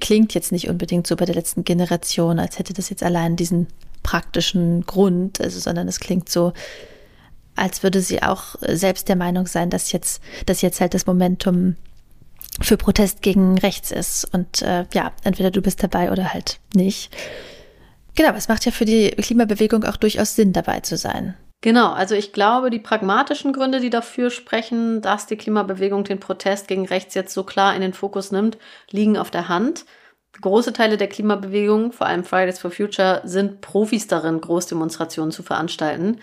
klingt 0.00 0.34
jetzt 0.34 0.52
nicht 0.52 0.68
unbedingt 0.68 1.06
so 1.06 1.16
bei 1.16 1.24
der 1.24 1.34
letzten 1.34 1.64
Generation, 1.64 2.38
als 2.38 2.58
hätte 2.58 2.72
das 2.72 2.90
jetzt 2.90 3.02
allein 3.02 3.36
diesen 3.36 3.68
praktischen 4.02 4.84
Grund, 4.86 5.40
also, 5.40 5.60
sondern 5.60 5.88
es 5.88 6.00
klingt 6.00 6.28
so, 6.28 6.52
als 7.54 7.82
würde 7.82 8.00
sie 8.00 8.22
auch 8.22 8.54
selbst 8.60 9.08
der 9.08 9.16
Meinung 9.16 9.46
sein, 9.46 9.70
dass 9.70 9.92
jetzt, 9.92 10.22
dass 10.46 10.62
jetzt 10.62 10.80
halt 10.80 10.94
das 10.94 11.06
Momentum 11.06 11.76
für 12.60 12.76
Protest 12.76 13.22
gegen 13.22 13.58
rechts 13.58 13.90
ist. 13.90 14.24
Und 14.32 14.62
äh, 14.62 14.84
ja, 14.94 15.12
entweder 15.24 15.50
du 15.50 15.60
bist 15.60 15.82
dabei 15.82 16.10
oder 16.10 16.32
halt 16.32 16.60
nicht. 16.74 17.14
Genau, 18.14 18.32
es 18.34 18.48
macht 18.48 18.64
ja 18.64 18.72
für 18.72 18.84
die 18.84 19.10
Klimabewegung 19.10 19.84
auch 19.84 19.96
durchaus 19.96 20.34
Sinn, 20.34 20.52
dabei 20.52 20.80
zu 20.80 20.96
sein. 20.96 21.34
Genau, 21.60 21.92
also 21.92 22.14
ich 22.14 22.32
glaube, 22.32 22.70
die 22.70 22.78
pragmatischen 22.78 23.52
Gründe, 23.52 23.80
die 23.80 23.90
dafür 23.90 24.30
sprechen, 24.30 25.02
dass 25.02 25.26
die 25.26 25.36
Klimabewegung 25.36 26.04
den 26.04 26.20
Protest 26.20 26.68
gegen 26.68 26.86
rechts 26.86 27.14
jetzt 27.14 27.34
so 27.34 27.42
klar 27.42 27.74
in 27.74 27.80
den 27.80 27.94
Fokus 27.94 28.30
nimmt, 28.30 28.58
liegen 28.90 29.16
auf 29.18 29.30
der 29.32 29.48
Hand. 29.48 29.84
Große 30.40 30.72
Teile 30.72 30.96
der 30.96 31.08
Klimabewegung, 31.08 31.90
vor 31.92 32.06
allem 32.06 32.22
Fridays 32.22 32.60
for 32.60 32.70
Future, 32.70 33.22
sind 33.24 33.60
Profis 33.60 34.06
darin, 34.06 34.40
Großdemonstrationen 34.40 35.32
zu 35.32 35.42
veranstalten. 35.42 36.20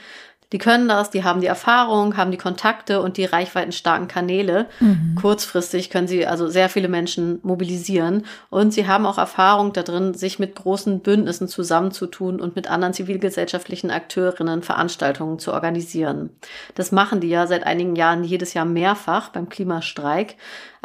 Die 0.51 0.57
können 0.57 0.87
das, 0.87 1.09
die 1.09 1.23
haben 1.23 1.41
die 1.41 1.47
Erfahrung, 1.47 2.17
haben 2.17 2.31
die 2.31 2.37
Kontakte 2.37 3.01
und 3.01 3.17
die 3.17 3.25
reichweitenstarken 3.25 4.07
Kanäle. 4.07 4.67
Mhm. 4.79 5.15
Kurzfristig 5.19 5.89
können 5.89 6.07
sie 6.07 6.25
also 6.25 6.47
sehr 6.47 6.69
viele 6.69 6.87
Menschen 6.87 7.39
mobilisieren 7.43 8.25
und 8.49 8.73
sie 8.73 8.87
haben 8.87 9.05
auch 9.05 9.17
Erfahrung 9.17 9.73
darin, 9.73 10.13
sich 10.13 10.39
mit 10.39 10.55
großen 10.55 10.99
Bündnissen 10.99 11.47
zusammenzutun 11.47 12.39
und 12.39 12.55
mit 12.55 12.69
anderen 12.69 12.93
zivilgesellschaftlichen 12.93 13.91
Akteurinnen 13.91 14.61
Veranstaltungen 14.61 15.39
zu 15.39 15.53
organisieren. 15.53 16.29
Das 16.75 16.91
machen 16.91 17.19
die 17.19 17.29
ja 17.29 17.47
seit 17.47 17.65
einigen 17.65 17.95
Jahren 17.95 18.23
jedes 18.23 18.53
Jahr 18.53 18.65
mehrfach 18.65 19.29
beim 19.29 19.49
Klimastreik. 19.49 20.35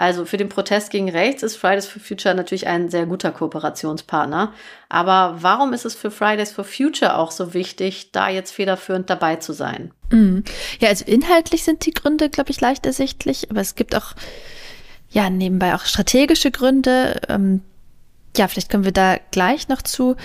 Also 0.01 0.25
für 0.25 0.39
den 0.39 0.49
Protest 0.49 0.89
gegen 0.89 1.11
rechts 1.11 1.43
ist 1.43 1.57
Fridays 1.57 1.87
for 1.87 2.01
Future 2.01 2.35
natürlich 2.35 2.67
ein 2.67 2.89
sehr 2.89 3.05
guter 3.05 3.33
Kooperationspartner. 3.33 4.55
Aber 4.89 5.37
warum 5.41 5.75
ist 5.75 5.85
es 5.85 5.95
für 5.95 6.11
Fridays 6.11 6.53
for 6.53 6.65
Future 6.65 7.19
auch 7.19 7.31
so 7.31 7.53
wichtig, 7.53 8.11
da 8.11 8.31
jetzt 8.31 8.53
federführend 8.53 9.11
dabei 9.11 9.37
zu 9.37 9.53
sein? 9.53 9.91
Mhm. 10.11 10.45
Ja, 10.79 10.89
also 10.89 11.05
inhaltlich 11.05 11.65
sind 11.65 11.85
die 11.85 11.91
Gründe, 11.93 12.31
glaube 12.31 12.51
ich, 12.51 12.63
leicht 12.63 12.87
ersichtlich, 12.87 13.51
aber 13.51 13.61
es 13.61 13.75
gibt 13.75 13.95
auch 13.95 14.15
ja 15.11 15.29
nebenbei 15.29 15.75
auch 15.75 15.85
strategische 15.85 16.51
Gründe. 16.51 17.21
Ähm, 17.29 17.61
ja, 18.39 18.49
vielleicht 18.49 18.71
kommen 18.71 18.85
wir 18.87 18.93
da 18.93 19.19
gleich 19.33 19.69
noch 19.69 19.83
zu. 19.83 20.17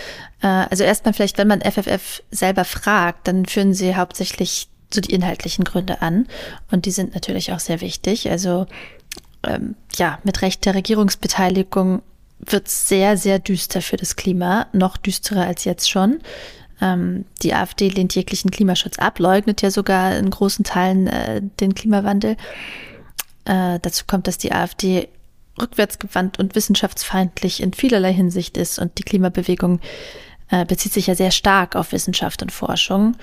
Äh, 0.42 0.48
also 0.48 0.86
erstmal 0.86 1.14
vielleicht, 1.14 1.38
wenn 1.38 1.50
man 1.50 1.60
FFF 1.60 2.24
selber 2.32 2.64
fragt, 2.64 3.28
dann 3.28 3.46
führen 3.46 3.74
sie 3.74 3.98
hauptsächlich 3.98 4.70
so 4.94 5.02
die 5.02 5.14
inhaltlichen 5.14 5.66
Gründe 5.66 6.02
an. 6.02 6.28
Und 6.72 6.86
die 6.86 6.92
sind 6.92 7.14
natürlich 7.14 7.52
auch 7.52 7.60
sehr 7.60 7.82
wichtig. 7.82 8.32
Also 8.32 8.68
ähm, 9.48 9.76
ja, 9.96 10.20
mit 10.24 10.42
Recht 10.42 10.66
der 10.66 10.76
Regierungsbeteiligung 10.76 12.02
wird 12.40 12.68
es 12.68 12.88
sehr, 12.88 13.18
sehr 13.18 13.40
düster 13.40 13.82
für 13.82 13.98
das 13.98 14.16
Klima, 14.16 14.68
noch 14.74 14.98
düsterer 14.98 15.46
als 15.46 15.64
jetzt 15.64 15.90
schon. 15.90 16.20
Ähm, 16.82 17.26
die 17.42 17.54
AfD 17.54 17.90
lehnt 17.90 18.16
jeglichen 18.16 18.52
Klimaschutz 18.52 19.00
ab, 19.00 19.20
leugnet 19.20 19.62
ja 19.62 19.72
sogar 19.72 20.18
in 20.18 20.30
großen 20.30 20.66
Teilen 20.66 21.08
äh, 21.08 21.42
den 21.60 21.74
Klimawandel. 21.74 22.36
Äh, 23.46 23.80
dazu 23.82 24.04
kommt, 24.06 24.28
dass 24.28 24.38
die 24.38 24.52
AfD 24.52 25.08
rückwärtsgewandt 25.60 26.38
und 26.38 26.56
wissenschaftsfeindlich 26.56 27.64
in 27.64 27.74
vielerlei 27.74 28.14
Hinsicht 28.14 28.58
ist 28.58 28.78
und 28.78 28.98
die 28.98 29.04
Klimabewegung 29.04 29.80
äh, 30.50 30.66
bezieht 30.66 30.94
sich 30.94 31.08
ja 31.08 31.16
sehr 31.16 31.32
stark 31.32 31.76
auf 31.76 31.92
Wissenschaft 31.92 32.42
und 32.42 32.52
Forschung. 32.52 33.16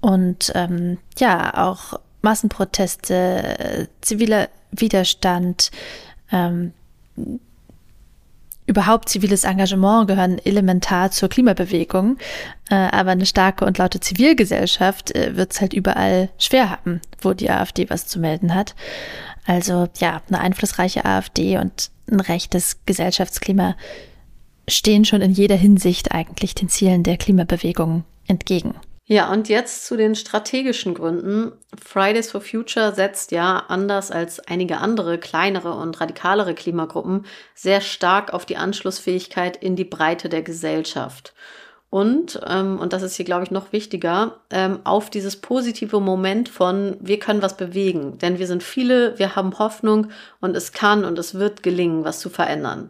Und 0.00 0.52
ähm, 0.54 0.98
ja, 1.18 1.54
auch 1.68 1.98
Massenproteste, 2.22 3.14
äh, 3.14 3.86
ziviler 4.00 4.48
Widerstand, 4.70 5.70
ähm, 6.30 6.72
überhaupt 8.66 9.08
ziviles 9.08 9.44
Engagement 9.44 10.08
gehören 10.08 10.38
elementar 10.38 11.10
zur 11.10 11.28
Klimabewegung. 11.28 12.16
Äh, 12.70 12.74
aber 12.74 13.10
eine 13.10 13.26
starke 13.26 13.64
und 13.64 13.78
laute 13.78 14.00
Zivilgesellschaft 14.00 15.14
äh, 15.14 15.36
wird 15.36 15.52
es 15.52 15.60
halt 15.60 15.74
überall 15.74 16.30
schwer 16.38 16.70
haben, 16.70 17.00
wo 17.20 17.34
die 17.34 17.50
AfD 17.50 17.90
was 17.90 18.06
zu 18.06 18.18
melden 18.18 18.54
hat. 18.54 18.74
Also 19.44 19.88
ja, 19.98 20.22
eine 20.28 20.40
einflussreiche 20.40 21.04
AfD 21.04 21.58
und 21.58 21.90
ein 22.10 22.20
rechtes 22.20 22.78
Gesellschaftsklima 22.86 23.76
stehen 24.68 25.04
schon 25.04 25.20
in 25.20 25.32
jeder 25.32 25.56
Hinsicht 25.56 26.12
eigentlich 26.12 26.54
den 26.54 26.68
Zielen 26.68 27.02
der 27.02 27.16
Klimabewegung 27.16 28.04
entgegen. 28.28 28.74
Ja, 29.12 29.30
und 29.30 29.50
jetzt 29.50 29.84
zu 29.84 29.98
den 29.98 30.14
strategischen 30.14 30.94
Gründen. 30.94 31.52
Fridays 31.78 32.30
for 32.30 32.40
Future 32.40 32.94
setzt 32.94 33.30
ja, 33.30 33.58
anders 33.68 34.10
als 34.10 34.40
einige 34.40 34.78
andere 34.78 35.18
kleinere 35.18 35.74
und 35.74 36.00
radikalere 36.00 36.54
Klimagruppen, 36.54 37.26
sehr 37.54 37.82
stark 37.82 38.32
auf 38.32 38.46
die 38.46 38.56
Anschlussfähigkeit 38.56 39.58
in 39.58 39.76
die 39.76 39.84
Breite 39.84 40.30
der 40.30 40.40
Gesellschaft. 40.40 41.34
Und, 41.90 42.40
ähm, 42.46 42.78
und 42.78 42.94
das 42.94 43.02
ist 43.02 43.16
hier, 43.16 43.26
glaube 43.26 43.44
ich, 43.44 43.50
noch 43.50 43.70
wichtiger, 43.74 44.40
ähm, 44.48 44.80
auf 44.84 45.10
dieses 45.10 45.36
positive 45.36 46.00
Moment 46.00 46.48
von, 46.48 46.96
wir 46.98 47.18
können 47.18 47.42
was 47.42 47.58
bewegen. 47.58 48.16
Denn 48.16 48.38
wir 48.38 48.46
sind 48.46 48.62
viele, 48.62 49.18
wir 49.18 49.36
haben 49.36 49.58
Hoffnung 49.58 50.06
und 50.40 50.56
es 50.56 50.72
kann 50.72 51.04
und 51.04 51.18
es 51.18 51.34
wird 51.34 51.62
gelingen, 51.62 52.04
was 52.04 52.18
zu 52.18 52.30
verändern. 52.30 52.88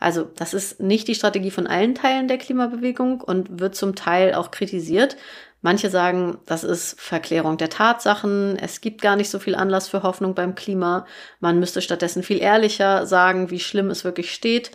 Also 0.00 0.28
das 0.36 0.54
ist 0.54 0.80
nicht 0.80 1.08
die 1.08 1.14
Strategie 1.14 1.50
von 1.50 1.66
allen 1.66 1.94
Teilen 1.94 2.28
der 2.28 2.38
Klimabewegung 2.38 3.20
und 3.20 3.58
wird 3.60 3.74
zum 3.74 3.94
Teil 3.94 4.34
auch 4.34 4.50
kritisiert. 4.50 5.16
Manche 5.60 5.90
sagen, 5.90 6.38
das 6.46 6.62
ist 6.62 7.00
Verklärung 7.00 7.56
der 7.56 7.68
Tatsachen, 7.68 8.56
es 8.60 8.80
gibt 8.80 9.02
gar 9.02 9.16
nicht 9.16 9.28
so 9.28 9.40
viel 9.40 9.56
Anlass 9.56 9.88
für 9.88 10.04
Hoffnung 10.04 10.34
beim 10.36 10.54
Klima, 10.54 11.04
man 11.40 11.58
müsste 11.58 11.82
stattdessen 11.82 12.22
viel 12.22 12.40
ehrlicher 12.40 13.06
sagen, 13.06 13.50
wie 13.50 13.58
schlimm 13.58 13.90
es 13.90 14.04
wirklich 14.04 14.32
steht. 14.32 14.70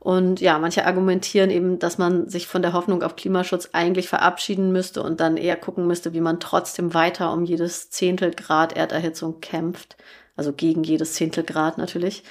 Und 0.00 0.40
ja, 0.40 0.60
manche 0.60 0.86
argumentieren 0.86 1.50
eben, 1.50 1.80
dass 1.80 1.98
man 1.98 2.28
sich 2.28 2.46
von 2.46 2.62
der 2.62 2.72
Hoffnung 2.72 3.02
auf 3.02 3.16
Klimaschutz 3.16 3.70
eigentlich 3.72 4.08
verabschieden 4.08 4.70
müsste 4.70 5.02
und 5.02 5.18
dann 5.18 5.36
eher 5.36 5.56
gucken 5.56 5.88
müsste, 5.88 6.12
wie 6.14 6.20
man 6.20 6.38
trotzdem 6.38 6.94
weiter 6.94 7.32
um 7.32 7.44
jedes 7.44 7.90
Zehntel 7.90 8.30
Grad 8.30 8.76
Erderhitzung 8.76 9.40
kämpft. 9.40 9.96
Also 10.36 10.52
gegen 10.52 10.84
jedes 10.84 11.14
Zehntel 11.14 11.42
Grad 11.42 11.78
natürlich. 11.78 12.22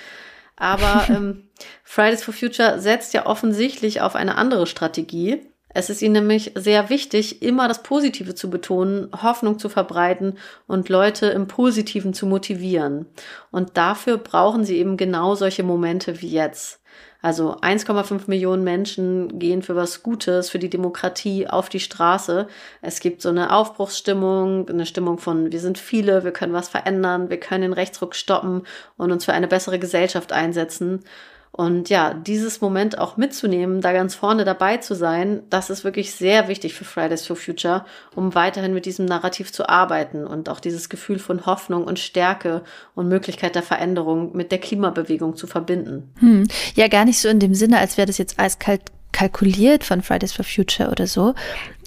Aber 0.57 1.05
ähm, 1.09 1.49
Fridays 1.83 2.23
for 2.23 2.33
Future 2.33 2.79
setzt 2.79 3.13
ja 3.13 3.25
offensichtlich 3.25 4.01
auf 4.01 4.15
eine 4.15 4.35
andere 4.35 4.67
Strategie. 4.67 5.41
Es 5.69 5.89
ist 5.91 6.01
ihnen 6.01 6.13
nämlich 6.13 6.53
sehr 6.55 6.89
wichtig, 6.89 7.43
immer 7.43 7.67
das 7.67 7.83
Positive 7.83 8.33
zu 8.33 8.49
betonen, 8.49 9.09
Hoffnung 9.21 9.59
zu 9.59 9.69
verbreiten 9.69 10.37
und 10.65 10.89
Leute 10.89 11.27
im 11.27 11.47
Positiven 11.47 12.13
zu 12.13 12.25
motivieren. 12.25 13.05
Und 13.51 13.77
dafür 13.77 14.17
brauchen 14.17 14.63
sie 14.63 14.77
eben 14.77 14.97
genau 14.97 15.35
solche 15.35 15.63
Momente 15.63 16.21
wie 16.21 16.29
jetzt. 16.29 16.81
Also 17.21 17.57
1,5 17.57 18.24
Millionen 18.27 18.63
Menschen 18.63 19.39
gehen 19.39 19.63
für 19.63 19.75
was 19.75 20.03
Gutes, 20.03 20.50
für 20.50 20.59
die 20.59 20.69
Demokratie 20.69 21.47
auf 21.47 21.67
die 21.69 21.79
Straße. 21.79 22.47
Es 22.81 23.00
gibt 23.00 23.21
so 23.21 23.29
eine 23.29 23.53
Aufbruchsstimmung, 23.53 24.69
eine 24.69 24.86
Stimmung 24.86 25.17
von, 25.17 25.51
wir 25.51 25.59
sind 25.59 25.77
viele, 25.79 26.24
wir 26.24 26.31
können 26.31 26.53
was 26.53 26.69
verändern, 26.69 27.29
wir 27.29 27.39
können 27.39 27.63
den 27.63 27.74
Rechtsruck 27.74 28.15
stoppen 28.15 28.63
und 28.97 29.12
uns 29.12 29.25
für 29.25 29.33
eine 29.33 29.47
bessere 29.47 29.79
Gesellschaft 29.79 30.31
einsetzen. 30.31 31.03
Und 31.51 31.89
ja, 31.89 32.13
dieses 32.13 32.62
Moment 32.62 33.00
auch 33.00 33.18
mitzunehmen, 33.18 33.82
da 33.82 33.92
ganz 33.92 34.13
vorne 34.13 34.46
dabei 34.46 34.77
zu 34.77 34.94
sein, 34.94 35.42
das 35.50 35.70
ist 35.70 35.84
wirklich 35.84 36.12
sehr 36.12 36.48
wichtig 36.48 36.75
für 36.75 36.86
Fridays 36.86 37.25
for 37.25 37.36
Future, 37.36 37.86
um 38.16 38.36
weiterhin 38.36 38.74
mit 38.74 38.86
diesem 38.86 39.06
Narrativ 39.06 39.51
zu 39.51 39.68
arbeiten 39.68 40.27
und 40.27 40.50
auch 40.50 40.60
dieses 40.60 40.88
Gefühl 40.89 41.18
von 41.18 41.46
Hoffnung 41.46 41.86
und 41.86 41.98
Stärke 41.98 42.63
und 42.94 43.08
Möglichkeit 43.08 43.56
der 43.56 43.63
Veränderung 43.63 44.36
mit 44.36 44.51
der 44.51 44.60
Klimabewegung 44.60 45.36
zu 45.36 45.48
verbinden. 45.48 46.13
Hm. 46.20 46.48
Ja, 46.75 46.88
gar 46.88 47.06
nicht 47.06 47.20
so 47.20 47.27
in 47.27 47.39
dem 47.39 47.56
Sinne, 47.56 47.80
als 47.80 47.98
wäre 47.98 48.08
das 48.08 48.18
jetzt 48.18 48.39
eiskalt 48.39 48.82
kalkuliert 49.12 49.84
von 49.84 50.04
Fridays 50.04 50.34
for 50.34 50.46
Future 50.46 50.92
oder 50.92 51.08
so. 51.08 51.34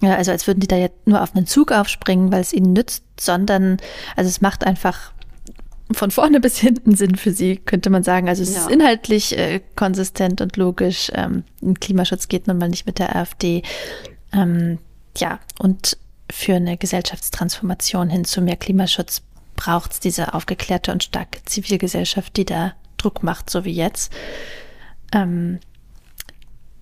Also 0.03 0.33
als 0.33 0.49
würden 0.49 0.59
die 0.59 0.67
da 0.67 0.77
jetzt 0.77 1.07
nur 1.07 1.23
auf 1.23 1.37
einen 1.37 1.47
Zug 1.47 1.71
aufspringen, 1.71 2.33
weil 2.33 2.41
es 2.41 2.53
ihnen 2.53 2.73
nützt, 2.73 3.05
sondern 3.21 3.77
also 4.17 4.29
es 4.29 4.41
macht 4.41 4.67
einfach 4.67 5.13
von 5.93 6.11
vorne 6.11 6.41
bis 6.41 6.59
hinten 6.59 6.95
Sinn 6.95 7.17
für 7.17 7.33
sie, 7.33 7.57
könnte 7.57 7.91
man 7.91 8.03
sagen. 8.03 8.29
Also 8.29 8.43
es 8.43 8.55
ja. 8.55 8.63
ist 8.63 8.71
inhaltlich 8.71 9.37
äh, 9.37 9.61
konsistent 9.77 10.41
und 10.41 10.57
logisch. 10.57 11.11
Ähm, 11.15 11.45
Klimaschutz 11.81 12.29
geht 12.29 12.47
nun 12.47 12.59
mal 12.59 12.69
nicht 12.69 12.87
mit 12.87 12.99
der 12.99 13.17
AfD. 13.17 13.63
Ähm, 14.33 14.79
ja, 15.17 15.41
und 15.59 15.97
für 16.31 16.55
eine 16.55 16.77
Gesellschaftstransformation 16.77 18.09
hin 18.09 18.25
zu 18.25 18.41
mehr 18.41 18.57
Klimaschutz 18.57 19.23
braucht 19.57 19.93
es 19.93 20.01
diese 20.01 20.33
aufgeklärte 20.35 20.93
und 20.93 21.03
starke 21.03 21.45
Zivilgesellschaft, 21.45 22.37
die 22.37 22.45
da 22.45 22.75
Druck 22.97 23.23
macht, 23.23 23.51
so 23.51 23.65
wie 23.65 23.73
jetzt. 23.73 24.13
Ähm, 25.13 25.59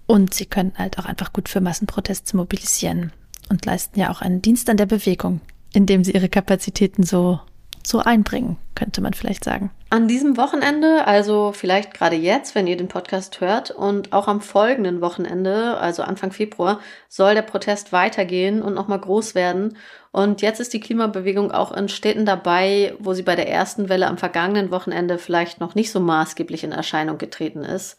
und 0.07 0.33
sie 0.35 0.47
können 0.47 0.73
halt 0.77 0.99
auch 0.99 1.05
einfach 1.05 1.33
gut 1.33 1.49
für 1.49 1.61
Massenproteste 1.61 2.37
mobilisieren 2.37 3.13
und 3.49 3.65
leisten 3.67 3.99
ja 3.99 4.11
auch 4.11 4.21
einen 4.21 4.43
Dienst 4.43 4.69
an 4.71 4.77
der 4.77 4.87
Bewegung, 4.87 5.41
indem 5.73 6.05
sie 6.05 6.13
ihre 6.13 6.29
Kapazitäten 6.29 7.03
so 7.03 7.41
so 7.89 8.01
einbringen, 8.01 8.57
könnte 8.75 9.01
man 9.01 9.15
vielleicht 9.15 9.45
sagen. 9.45 9.71
An 9.91 10.07
diesem 10.07 10.37
Wochenende, 10.37 11.07
also 11.07 11.53
vielleicht 11.53 11.95
gerade 11.95 12.17
jetzt, 12.17 12.55
wenn 12.55 12.67
ihr 12.67 12.77
den 12.77 12.89
Podcast 12.89 13.41
hört, 13.41 13.71
und 13.71 14.13
auch 14.13 14.29
am 14.29 14.43
folgenden 14.43 15.01
Wochenende, 15.01 15.79
also 15.79 16.03
Anfang 16.03 16.31
Februar, 16.31 16.81
soll 17.09 17.35
der 17.35 17.43
Protest 17.43 17.93
weitergehen 17.93 18.61
und 18.61 18.75
nochmal 18.75 19.01
groß 19.01 19.35
werden. 19.35 19.79
Und 20.13 20.43
jetzt 20.43 20.61
ist 20.61 20.75
die 20.75 20.81
Klimabewegung 20.81 21.51
auch 21.51 21.73
in 21.73 21.89
Städten 21.89 22.27
dabei, 22.27 22.95
wo 22.99 23.15
sie 23.15 23.23
bei 23.23 23.37
der 23.37 23.49
ersten 23.49 23.89
Welle 23.89 24.07
am 24.07 24.19
vergangenen 24.19 24.71
Wochenende 24.71 25.19
vielleicht 25.19 25.61
noch 25.61 25.75
nicht 25.75 25.91
so 25.91 26.01
maßgeblich 26.01 26.65
in 26.65 26.73
Erscheinung 26.73 27.17
getreten 27.17 27.65
ist. 27.65 27.97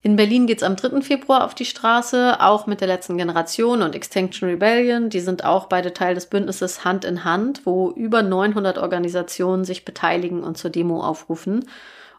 In 0.00 0.14
Berlin 0.14 0.46
geht's 0.46 0.62
am 0.62 0.76
3. 0.76 1.00
Februar 1.02 1.44
auf 1.44 1.56
die 1.56 1.64
Straße, 1.64 2.36
auch 2.40 2.66
mit 2.66 2.80
der 2.80 2.86
letzten 2.86 3.16
Generation 3.18 3.82
und 3.82 3.96
Extinction 3.96 4.48
Rebellion. 4.48 5.10
Die 5.10 5.18
sind 5.18 5.44
auch 5.44 5.66
beide 5.66 5.92
Teil 5.92 6.14
des 6.14 6.26
Bündnisses 6.26 6.84
Hand 6.84 7.04
in 7.04 7.24
Hand, 7.24 7.66
wo 7.66 7.90
über 7.90 8.22
900 8.22 8.78
Organisationen 8.78 9.64
sich 9.64 9.84
beteiligen 9.84 10.44
und 10.44 10.56
zur 10.56 10.70
Demo 10.70 11.02
aufrufen. 11.02 11.68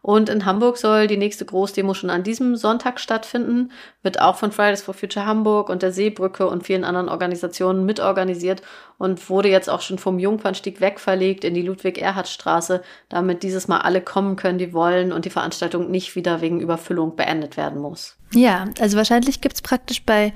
Und 0.01 0.29
in 0.29 0.45
Hamburg 0.45 0.77
soll 0.77 1.07
die 1.07 1.17
nächste 1.17 1.45
Großdemo 1.45 1.93
schon 1.93 2.09
an 2.09 2.23
diesem 2.23 2.55
Sonntag 2.55 2.99
stattfinden, 2.99 3.71
wird 4.01 4.21
auch 4.21 4.37
von 4.37 4.51
Fridays 4.51 4.81
for 4.81 4.93
Future 4.93 5.25
Hamburg 5.25 5.69
und 5.69 5.81
der 5.81 5.91
Seebrücke 5.91 6.47
und 6.47 6.65
vielen 6.65 6.83
anderen 6.83 7.09
Organisationen 7.09 7.85
mitorganisiert 7.85 8.61
und 8.97 9.29
wurde 9.29 9.49
jetzt 9.49 9.69
auch 9.69 9.81
schon 9.81 9.97
vom 9.97 10.19
Jungfernstieg 10.19 10.81
wegverlegt 10.81 11.43
in 11.43 11.53
die 11.53 11.61
Ludwig-Erhard-Straße, 11.61 12.81
damit 13.09 13.43
dieses 13.43 13.67
Mal 13.67 13.79
alle 13.79 14.01
kommen 14.01 14.35
können, 14.35 14.57
die 14.57 14.73
wollen 14.73 15.11
und 15.11 15.25
die 15.25 15.29
Veranstaltung 15.29 15.91
nicht 15.91 16.15
wieder 16.15 16.41
wegen 16.41 16.59
Überfüllung 16.61 17.15
beendet 17.15 17.57
werden 17.57 17.81
muss. 17.81 18.15
Ja, 18.33 18.65
also 18.79 18.97
wahrscheinlich 18.97 19.41
gibt 19.41 19.55
es 19.55 19.61
praktisch 19.61 20.03
bei, 20.03 20.33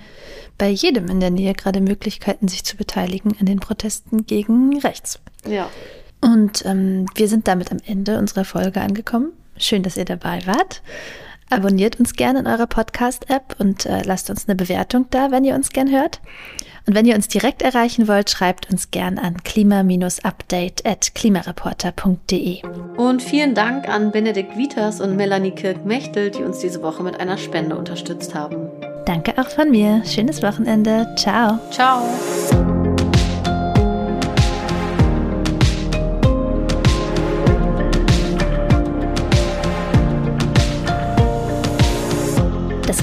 bei 0.57 0.69
jedem 0.69 1.07
in 1.09 1.19
der 1.19 1.29
Nähe 1.29 1.53
gerade 1.53 1.79
Möglichkeiten, 1.79 2.47
sich 2.47 2.63
zu 2.63 2.75
beteiligen 2.75 3.35
an 3.39 3.45
den 3.45 3.59
Protesten 3.59 4.25
gegen 4.25 4.79
rechts. 4.79 5.19
Ja. 5.47 5.69
Und 6.21 6.65
ähm, 6.65 7.05
wir 7.15 7.27
sind 7.27 7.47
damit 7.47 7.71
am 7.71 7.79
Ende 7.85 8.17
unserer 8.17 8.45
Folge 8.45 8.81
angekommen. 8.81 9.33
Schön, 9.57 9.83
dass 9.83 9.97
ihr 9.97 10.05
dabei 10.05 10.39
wart. 10.45 10.81
Abonniert 11.49 11.99
uns 11.99 12.13
gerne 12.13 12.39
in 12.39 12.47
eurer 12.47 12.67
Podcast-App 12.67 13.55
und 13.59 13.85
äh, 13.85 14.01
lasst 14.03 14.29
uns 14.29 14.47
eine 14.47 14.55
Bewertung 14.55 15.05
da, 15.11 15.29
wenn 15.29 15.43
ihr 15.43 15.53
uns 15.55 15.69
gern 15.69 15.91
hört. 15.91 16.19
Und 16.85 16.95
wenn 16.95 17.05
ihr 17.05 17.15
uns 17.15 17.27
direkt 17.27 17.61
erreichen 17.61 18.07
wollt, 18.07 18.29
schreibt 18.29 18.69
uns 18.69 18.91
gern 18.91 19.17
an 19.17 19.43
klima-update 19.43 20.85
at 20.85 21.15
klimareporter.de. 21.15 22.61
Und 22.97 23.21
vielen 23.21 23.53
Dank 23.53 23.87
an 23.87 24.11
Benedikt 24.11 24.57
Vitas 24.57 24.99
und 24.99 25.15
Melanie 25.15 25.51
Kirk-Mechtel, 25.51 26.31
die 26.31 26.43
uns 26.43 26.59
diese 26.59 26.81
Woche 26.81 27.03
mit 27.03 27.19
einer 27.19 27.37
Spende 27.37 27.77
unterstützt 27.77 28.35
haben. 28.35 28.69
Danke 29.05 29.37
auch 29.37 29.49
von 29.49 29.69
mir. 29.69 30.03
Schönes 30.05 30.41
Wochenende. 30.41 31.13
Ciao. 31.15 31.59
Ciao. 31.71 32.01